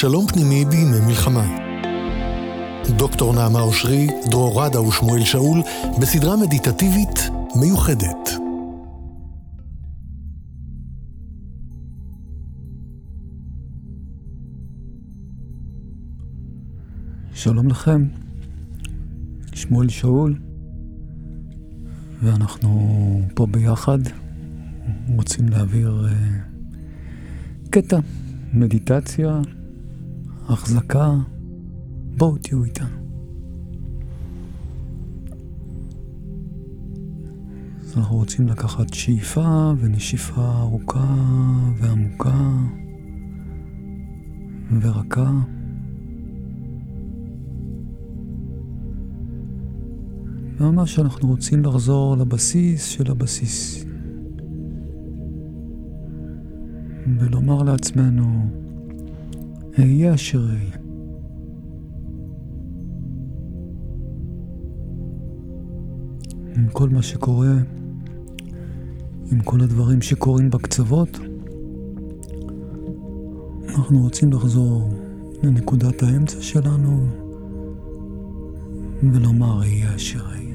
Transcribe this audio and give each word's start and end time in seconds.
שלום 0.00 0.26
פנימי 0.26 0.64
בימי 0.64 1.00
מלחמה. 1.06 1.58
דוקטור 2.96 3.34
נעמה 3.34 3.60
אושרי, 3.60 4.06
דרור 4.30 4.64
רדה 4.64 4.80
ושמואל 4.80 5.24
שאול 5.24 5.62
בסדרה 6.00 6.36
מדיטטיבית 6.36 7.18
מיוחדת. 7.60 8.30
שלום 17.34 17.68
לכם, 17.68 18.04
שמואל 19.54 19.88
שאול, 19.88 20.38
ואנחנו 22.22 22.70
פה 23.34 23.46
ביחד 23.46 23.98
רוצים 25.16 25.48
להעביר 25.48 26.06
uh, 26.06 27.70
קטע, 27.70 27.98
מדיטציה, 28.52 29.40
החזקה, 30.48 31.14
בואו 32.16 32.38
תהיו 32.38 32.64
איתנו. 32.64 32.96
אז 37.80 37.98
אנחנו 37.98 38.16
רוצים 38.16 38.48
לקחת 38.48 38.94
שאיפה 38.94 39.72
ונשיפה 39.78 40.58
ארוכה 40.60 41.14
ועמוקה 41.78 42.50
ורכה. 44.80 45.30
ממש 50.60 50.98
אנחנו 50.98 51.28
רוצים 51.28 51.64
לחזור 51.64 52.16
לבסיס 52.16 52.84
של 52.84 53.10
הבסיס. 53.10 53.84
ולומר 57.18 57.62
לעצמנו, 57.62 58.50
אהיה 59.78 60.14
אשר 60.14 60.46
אהיה. 60.48 60.76
עם 66.56 66.68
כל 66.72 66.88
מה 66.88 67.02
שקורה, 67.02 67.54
עם 69.32 69.40
כל 69.44 69.60
הדברים 69.60 70.02
שקורים 70.02 70.50
בקצוות, 70.50 71.18
אנחנו 73.68 74.02
רוצים 74.02 74.32
לחזור 74.32 74.90
לנקודת 75.42 76.02
האמצע 76.02 76.40
שלנו 76.40 77.06
ולומר 79.12 79.64
יהיה 79.64 79.94
אשר 79.94 80.34
יהיה. 80.34 80.45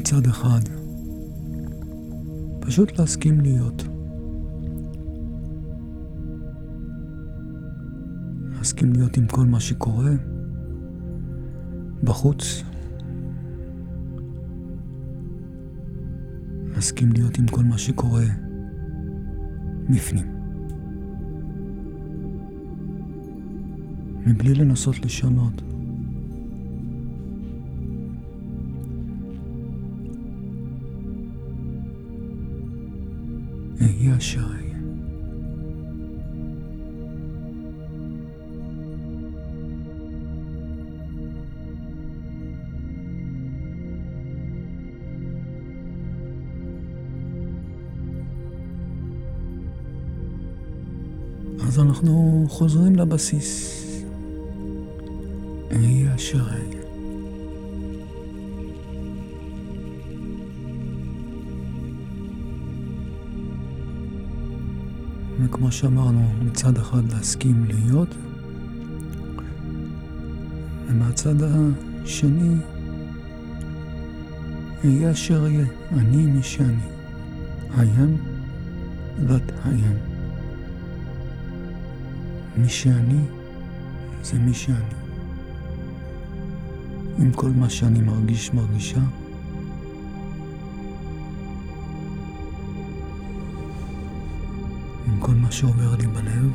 מצד 0.00 0.26
אחד, 0.26 0.60
פשוט 2.60 2.98
להסכים 2.98 3.40
להיות. 3.40 3.84
להסכים 8.56 8.92
להיות 8.92 9.16
עם 9.16 9.26
כל 9.26 9.46
מה 9.46 9.60
שקורה 9.60 10.10
בחוץ. 12.04 12.62
להסכים 16.74 17.12
להיות 17.12 17.38
עם 17.38 17.46
כל 17.46 17.64
מה 17.64 17.78
שקורה 17.78 18.24
בפנים. 19.90 20.26
מבלי 24.26 24.54
לנסות 24.54 24.98
לשנות. 24.98 25.62
אשר 34.20 34.40
אהיה. 34.40 34.78
אז 51.66 51.78
אנחנו 51.78 52.44
חוזרים 52.48 52.96
לבסיס. 52.96 53.80
אהיה 55.72 56.14
אשר 56.14 56.48
וכמו 65.44 65.72
שאמרנו, 65.72 66.32
מצד 66.44 66.76
אחד 66.76 67.12
להסכים 67.12 67.64
להיות, 67.64 68.14
ומהצד 70.88 71.34
השני, 71.42 72.54
אהיה 74.84 75.10
אשר 75.10 75.42
אהיה, 75.44 75.66
אני 75.92 76.26
מי 76.26 76.42
שאני. 76.42 76.82
I 77.70 77.82
am 77.82 78.12
that 79.28 79.52
I 79.64 79.68
am. 79.68 80.10
מי 82.56 82.68
שאני 82.68 83.20
זה 84.22 84.38
מי 84.38 84.54
שאני. 84.54 84.94
עם 87.18 87.32
כל 87.32 87.50
מה 87.50 87.70
שאני 87.70 88.00
מרגיש, 88.00 88.54
מרגישה. 88.54 89.00
עם 95.12 95.20
כל 95.20 95.34
מה 95.34 95.50
שעובר 95.50 95.96
לי 95.96 96.06
בלב. 96.06 96.50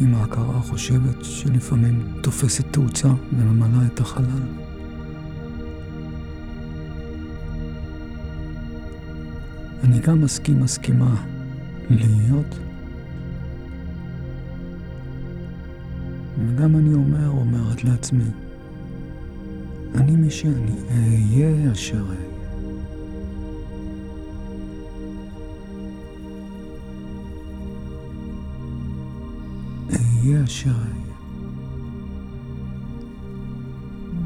עם 0.00 0.14
ההכרה 0.14 0.56
החושבת 0.56 1.24
שלפעמים 1.24 2.12
תופסת 2.22 2.64
תאוצה 2.70 3.08
וממלאה 3.32 3.86
את 3.86 4.00
החלל. 4.00 4.42
אני 9.84 9.98
גם 9.98 10.20
מסכים, 10.20 10.60
מסכימה 10.60 11.24
להיות, 11.90 12.58
וגם 16.46 16.76
אני 16.76 16.94
אומר, 16.94 17.28
אומרת 17.28 17.84
לעצמי, 17.84 18.30
אני 19.94 20.16
מי 20.16 20.30
שאני, 20.30 20.72
אהיה 20.90 21.72
אשר 21.72 22.04
אהיה. 22.08 22.35
אהיה 30.26 30.44
אשר 30.44 30.70
אהיה. 30.70 31.16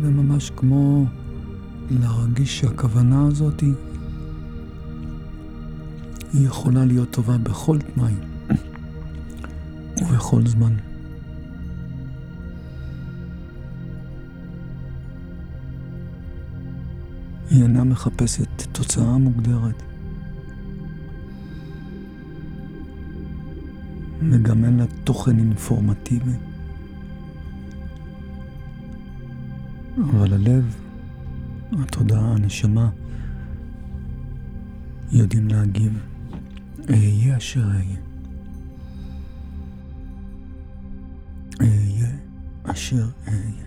וממש 0.00 0.50
כמו 0.56 1.06
להרגיש 1.90 2.60
שהכוונה 2.60 3.26
הזאת 3.26 3.60
היא 3.60 3.74
יכולה 6.46 6.84
להיות 6.84 7.10
טובה 7.10 7.38
בכל 7.38 7.78
תנאי 7.78 8.14
ובכל 10.02 10.46
זמן. 10.46 10.76
היא 17.50 17.62
אינה 17.62 17.84
מחפשת 17.84 18.62
תוצאה 18.72 19.18
מוגדרת. 19.18 19.82
וגם 24.20 24.64
אין 24.64 24.76
לה 24.76 24.84
תוכן 25.04 25.38
אינפורמטיבי. 25.38 26.32
אבל 29.98 30.32
הלב, 30.32 30.76
התודעה, 31.72 32.32
הנשמה, 32.32 32.90
יודעים 35.12 35.48
להגיב. 35.48 35.98
אהיה 36.90 37.36
אשר 37.36 37.64
אהיה. 37.64 37.98
אהיה 41.60 42.08
אשר 42.64 43.08
אהיה. 43.28 43.65